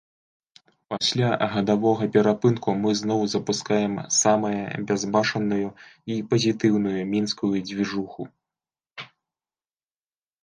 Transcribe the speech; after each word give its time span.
Пасля 0.91 1.27
гадавога 1.55 2.05
перапынку 2.15 2.73
мы 2.85 2.93
зноў 3.01 3.19
запускаем 3.33 3.93
самае 4.19 4.63
бязбашанную 4.91 5.67
і 6.15 6.17
пазітыўную 6.31 7.01
мінскую 7.13 7.53
дзвіжуху! 7.71 8.23